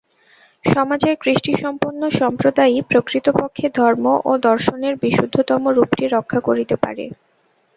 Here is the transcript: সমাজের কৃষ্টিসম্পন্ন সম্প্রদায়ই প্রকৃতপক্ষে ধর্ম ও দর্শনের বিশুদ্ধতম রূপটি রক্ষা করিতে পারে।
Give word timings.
সমাজের 0.65 1.15
কৃষ্টিসম্পন্ন 1.17 2.01
সম্প্রদায়ই 2.19 2.79
প্রকৃতপক্ষে 2.81 3.67
ধর্ম 3.75 4.05
ও 4.25 4.41
দর্শনের 4.47 4.93
বিশুদ্ধতম 5.03 5.61
রূপটি 5.69 6.05
রক্ষা 6.07 6.39
করিতে 6.47 6.75
পারে। 6.75 7.05